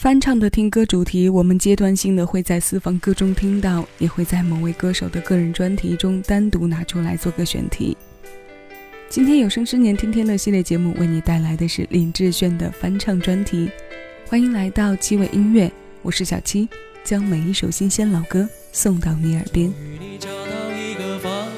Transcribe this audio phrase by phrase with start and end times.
[0.00, 7.94] 翻唱的听歌主题，我们阶段性的会在私房歌中听到，也会在某位歌手的个人专题中单独拿出来做个选题。
[9.10, 13.70] 今天有生之年天天乐系列节目为你带来的是林志炫的翻唱专题，
[14.26, 15.70] 欢迎来到七味音乐，
[16.00, 16.66] 我是小七，
[17.04, 19.70] 将每一首新鲜老歌送到你耳边。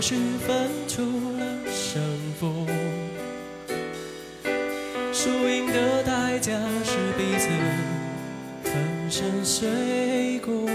[0.01, 0.17] 输
[9.63, 10.67] 深碎骨，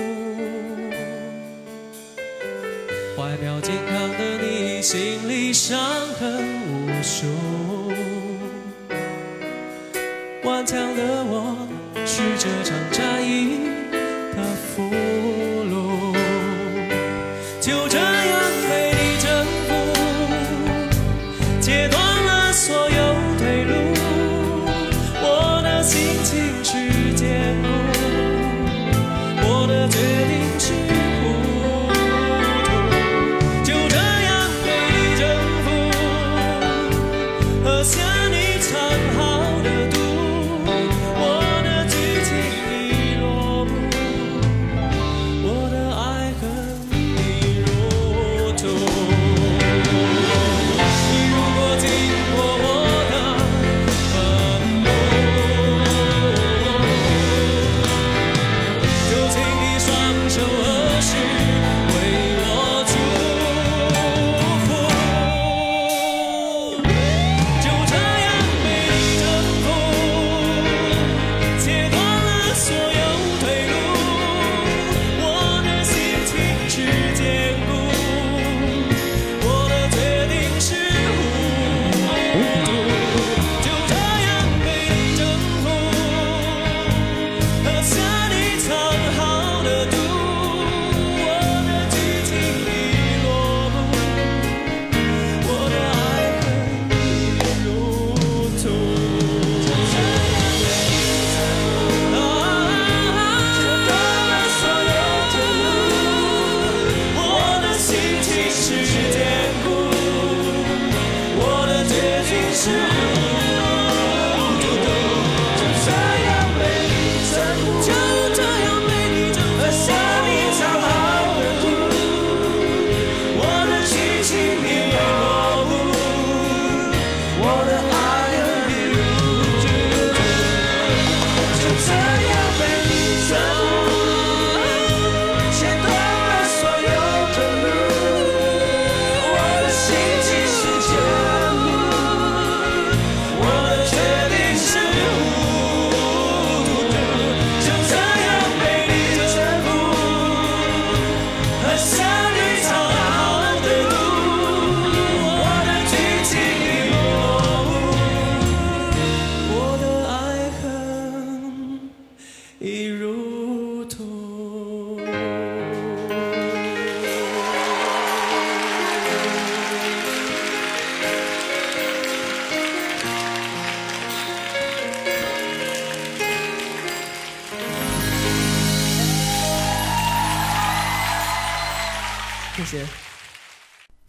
[3.18, 5.78] 外表健康的你，心里伤
[6.18, 7.28] 痕无数。
[10.46, 11.68] 顽强的我，
[12.06, 13.60] 是这场战役
[14.34, 15.17] 的俘虏。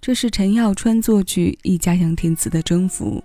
[0.09, 3.23] 这是陈耀川作曲、易家扬填词的《征服》，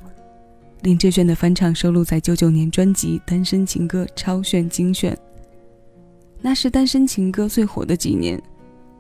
[0.82, 5.18] 林志炫的翻唱收录在九九年专辑《单身情歌》超炫精选。
[6.42, 8.38] 那是《单身情歌》最火的几年，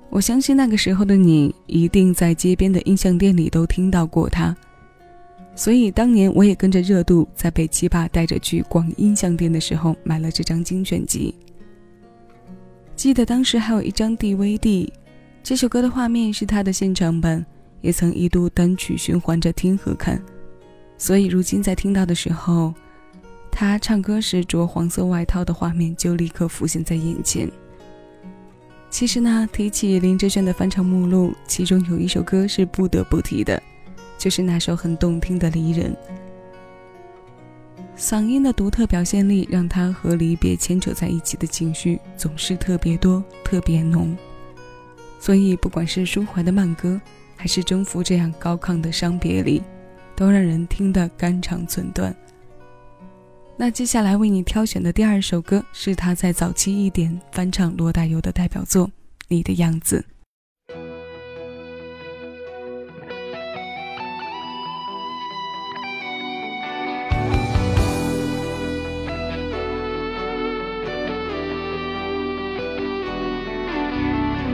[0.09, 4.55] 我相信那个时候的你一定在街边的音像店里都听到过它。
[5.53, 11.35] 所以当年我也跟着热度，在被七爸带着去逛音像店的时候，买了这张精选集。
[12.95, 14.89] 记得当时还有一张 DVD。
[15.43, 17.45] 这首歌的画面是他的现场版，
[17.83, 20.19] 也曾一度单曲循环着听和看，
[20.97, 22.73] 所以如今在听到的时候，
[23.51, 27.51] 他唱歌时着黄色外套的画面就立刻浮现在眼前。
[28.89, 33.61] 其实呢，提起林志炫的翻唱目录，其中有一首歌是不得不提的，
[34.17, 35.93] 就是那首很动听的《离人》。
[37.97, 44.15] 嗓音的独特表现力，让他和离别牵扯在一起的情绪总是特别多、特别浓。
[45.19, 46.99] 所以，不管是抒怀的慢歌，
[47.43, 49.61] 还是征服这样高亢的伤别离，
[50.15, 52.15] 都让人听得肝肠寸断。
[53.57, 58.87] 那接下来为你挑选的第二首歌，是他在早期一点翻唱罗大佑的代表作
[59.27, 60.05] 《你的样子》。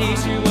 [0.00, 0.49] 明白的是为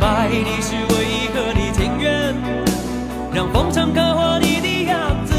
[0.00, 2.34] 白你是为何你情愿
[3.32, 5.34] 让风尘刻画你的样子，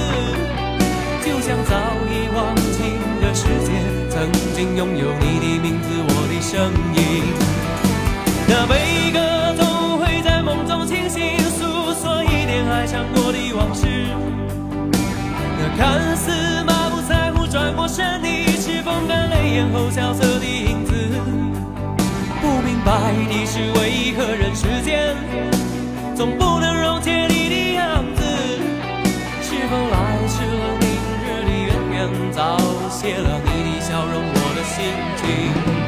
[1.23, 1.75] 就像早
[2.09, 3.71] 已忘情的世界，
[4.09, 7.23] 曾经拥有你的名字，我的声音。
[8.47, 9.19] 那悲歌
[9.55, 13.87] 总会在梦中清醒，诉说一点爱上过的往事。
[15.59, 18.27] 那看似满不在乎转过身的，
[18.57, 20.86] 是风干泪眼后萧瑟的影子。
[22.87, 25.13] 不明白的是为何人世间
[26.15, 28.23] 总不能溶解你的样子？
[29.41, 30.87] 是否来迟了明
[31.21, 32.57] 日的远远，早
[32.89, 34.77] 谢了你的笑容，我的心
[35.17, 35.86] 情。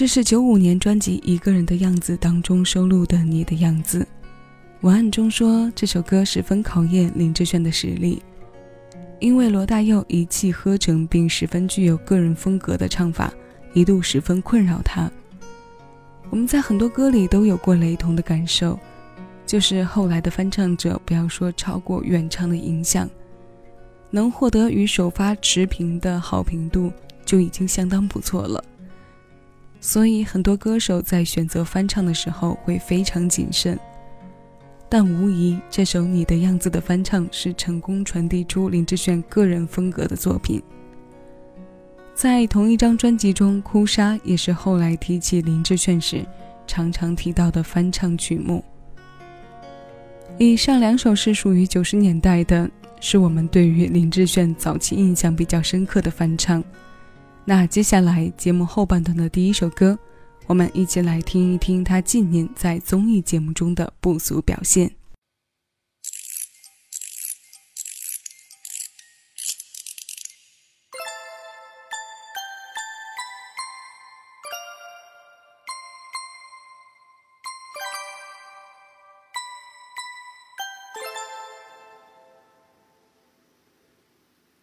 [0.00, 4.00] 这是九五年专辑《一个人的样子》当中收录的《你的样子》。
[4.80, 8.22] 文案中说，这首歌十分考验林志炫的实力，
[9.18, 13.30] 因为罗大佑一气呵成并十分具有个人风格的唱法，
[13.74, 15.12] 一度十分困扰他。
[16.30, 18.78] 我们在很多歌里都有过雷同的感受，
[19.44, 23.06] 就是后来的翻唱者，不要说超过原唱的影响，
[24.08, 26.90] 能获得与首发持平的好评度
[27.26, 28.64] 就已经相当不错了。
[29.80, 33.78] 所以很多歌手在选择翻唱的时候会非常谨慎，
[34.88, 40.62] 但无疑这首《你的样子》的翻唱是成功传递出林志炫个人风格的作品。
[42.14, 46.22] 在同一张专辑中，《哭砂》也是后来提起林志炫时
[46.66, 48.62] 常常提到的翻唱曲目。
[50.36, 52.70] 以上两首是属于九十年代的，
[53.00, 56.62] 是我们对于林志炫早期印象比较深刻的翻唱。
[57.44, 59.98] 那接下来节目后半段的第一首歌，
[60.46, 64.90] 我们一起来听一听他近年在综艺节目中的不俗表现。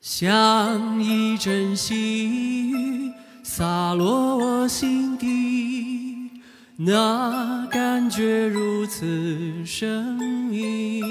[0.10, 2.30] 像一阵细
[2.72, 3.12] 雨
[3.44, 6.32] 洒落我心底，
[6.78, 10.16] 那感觉如此神
[10.50, 11.02] 秘。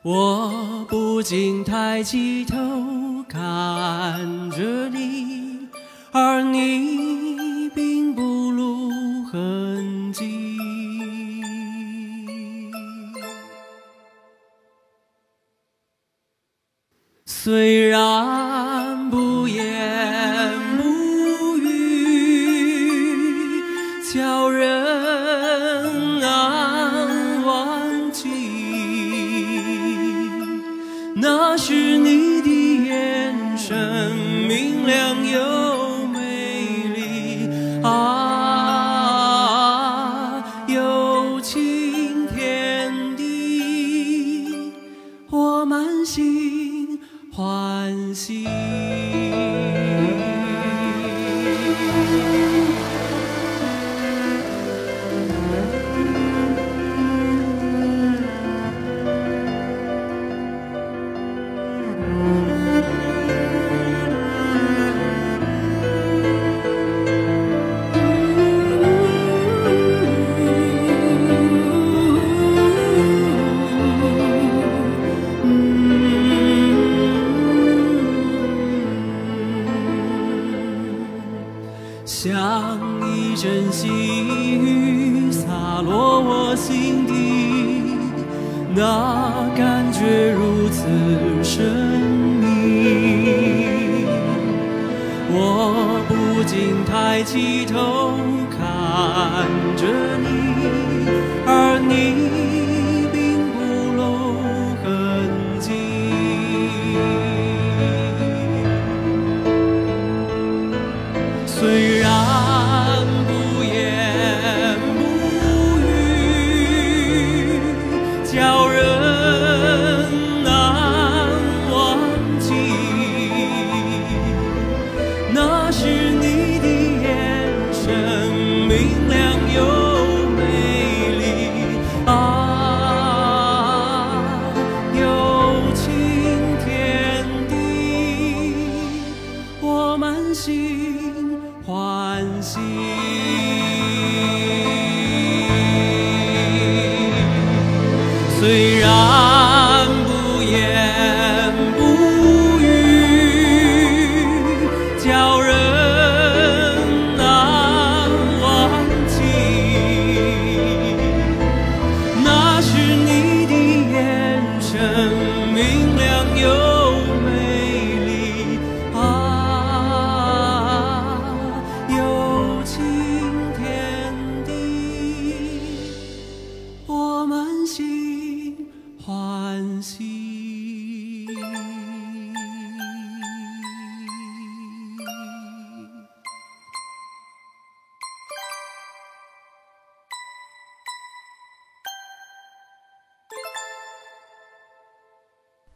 [0.00, 2.56] 我不禁抬起头
[3.28, 5.68] 看着你，
[6.12, 7.53] 而你
[17.44, 22.80] 虽然不言不语，
[24.14, 24.73] 叫人
[96.94, 98.12] 抬起头
[98.56, 99.84] 看着
[100.16, 100.28] 你，
[101.44, 102.73] 而你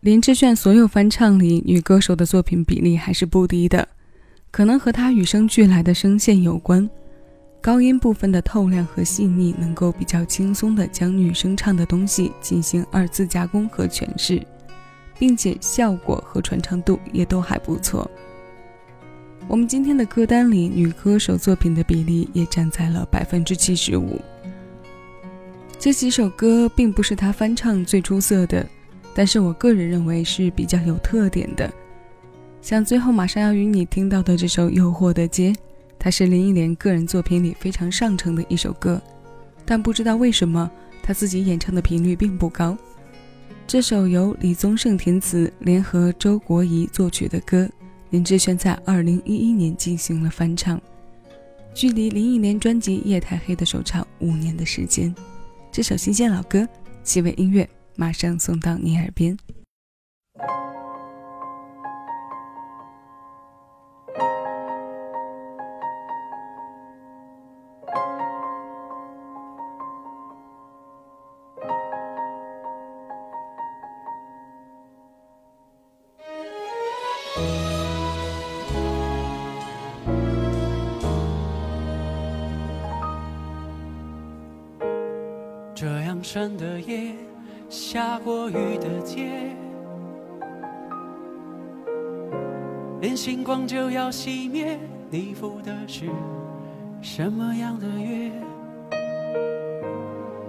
[0.08, 3.86] 林志炫所有翻唱里，女歌手的作品比例还是不低的，
[4.50, 6.88] 可能和她与生俱来的声线有关。
[7.60, 14.42] 高音部分的透亮和细腻，能够比较轻松地将女生唱的东西进行二次加工和诠释，
[15.18, 18.10] 并且效果和传唱度也都还不错。
[19.46, 24.18] 我们今天的歌单里，女歌手作品的比例也站在了百分之七十五。
[25.78, 28.66] 这几首歌并不是她翻唱最出色的。
[29.14, 31.72] 但是我个人认为是比较有特点的，
[32.62, 35.50] 像最后马上要与你听到的这首《诱惑的街》，
[35.98, 39.00] 它是林忆莲个人作品里非常上乘的一首歌，
[39.64, 40.70] 但不知道为什么
[41.02, 42.76] 她自己演唱的频率并不高。
[43.66, 47.68] 这首由李宗盛填词、联合周国仪作曲的歌，
[48.10, 50.80] 林志炫在2011年进行了翻唱，
[51.74, 55.14] 距离林忆莲专辑《夜太黑》的首唱五年的时间。
[55.70, 56.66] 这首新鲜老歌，
[57.02, 57.68] 气味音乐。
[58.00, 59.36] 马上送到你耳边。
[85.74, 87.14] 这样深的夜，
[87.68, 89.28] 下过雨的街，
[93.00, 94.78] 连星光就要熄灭。
[95.10, 96.06] 你赴的是
[97.02, 98.30] 什么样的约？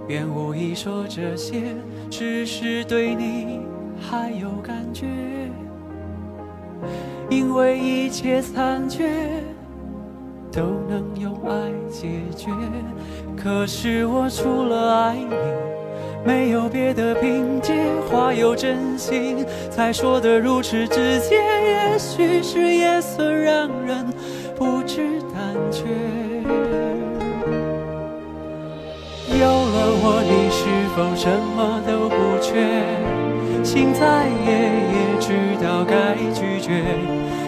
[0.08, 1.74] 愿无意说这些，
[2.10, 3.60] 只是对你
[4.00, 5.06] 还有感觉，
[7.28, 9.44] 因为一切残缺。
[10.52, 12.50] 都能用爱解决，
[13.36, 15.36] 可是我除了爱你，
[16.24, 17.72] 没有别的凭借。
[18.10, 21.36] 话有真心，才说得如此直接。
[21.36, 24.06] 也许是夜色让人
[24.56, 25.84] 不知胆怯。
[29.38, 30.60] 有了我，你是
[30.94, 32.50] 否什么都不缺？
[33.62, 34.50] 心再野，
[34.92, 36.82] 也知道该拒绝。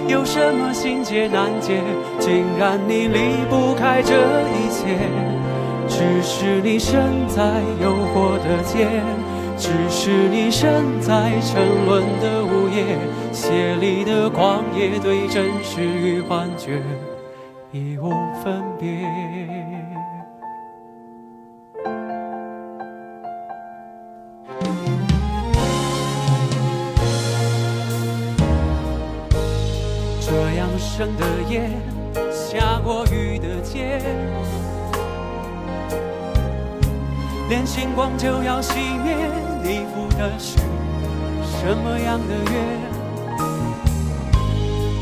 [0.09, 1.81] 有什么心结难解？
[2.19, 5.42] 竟然你离不开这一切。
[6.02, 8.88] 只是你身在诱惑的街，
[9.56, 12.99] 只是你身在沉沦的午夜，
[13.32, 16.82] 血里的狂野对真实与幻觉
[17.71, 18.11] 已无
[18.42, 18.88] 分别。
[30.21, 31.71] 这样深的夜，
[32.32, 34.00] 下过雨的街，
[37.52, 39.14] 连星光就要熄灭。
[39.62, 40.56] 你赴的是
[41.44, 42.52] 什么样的约？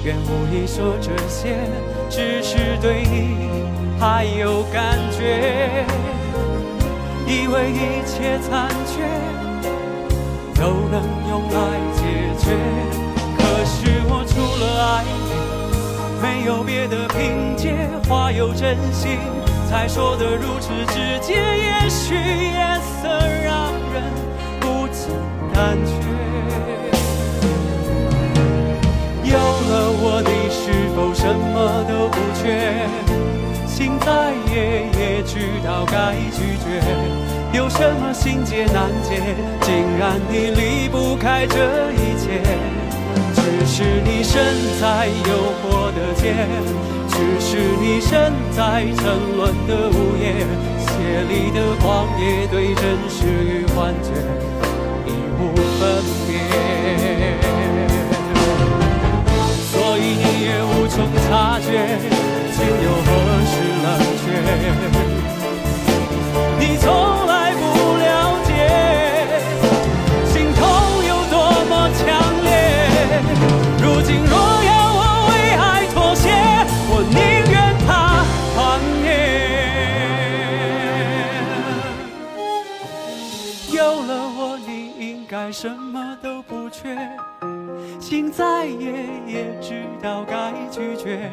[0.05, 1.61] 愿无意说这些，
[2.09, 3.37] 只是对你
[4.01, 5.87] 还有感觉。
[7.25, 9.07] 以为一切残缺
[10.61, 12.03] 都能用爱解
[12.37, 12.51] 决。
[13.39, 17.89] 可是我除了爱你，没有别的凭借。
[18.09, 19.21] 话有真心，
[19.71, 21.35] 才说得如此直接。
[21.37, 22.59] 也许夜
[23.01, 23.09] 色
[23.45, 24.03] 让人
[24.59, 25.07] 不自
[25.55, 25.93] 胆怯。
[29.23, 32.83] 有了我，你是否什么都不缺？
[33.69, 36.83] 心再野，也知道该拒绝。
[37.53, 39.23] 有什么心结难解？
[39.63, 42.43] 竟然你离不开这一切。
[43.37, 44.35] 只是你身
[44.81, 46.35] 在诱惑的街，
[47.21, 50.41] 只是你身在沉沦的午夜，
[50.87, 54.09] 血里的狂野对真实与幻觉
[88.41, 88.91] 再也，
[89.27, 91.31] 也知道该拒绝。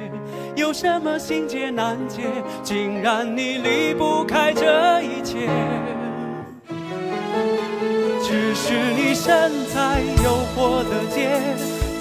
[0.57, 2.23] 有什么心结难解？
[2.61, 5.47] 竟然你离不开这一切。
[8.21, 11.39] 只是你身在诱惑的街，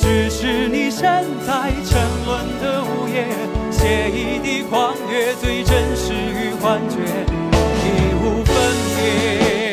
[0.00, 3.28] 只是你身在沉沦的午夜，
[3.70, 8.56] 写一地狂野，最真实与幻觉已无分
[8.96, 9.65] 别。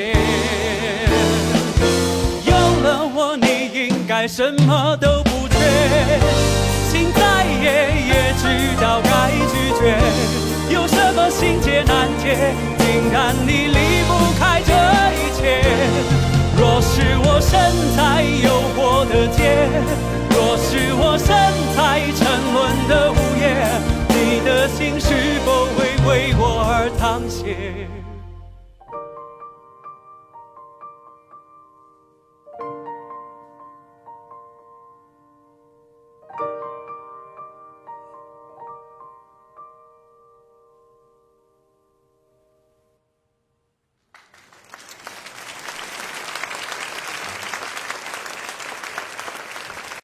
[4.16, 5.58] 该什么都不缺。
[6.88, 7.66] 心再野，
[8.10, 8.44] 也知
[8.80, 9.98] 道该拒绝。
[10.72, 12.54] 有什么心结难解？
[12.78, 13.74] 竟然你